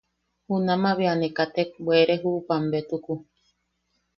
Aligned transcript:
Junamaʼa 0.47 0.97
bea 0.97 1.13
ne 1.19 1.27
katek 1.37 1.69
bwere 1.85 2.13
juʼupam 2.21 2.63
betuku. 2.71 3.13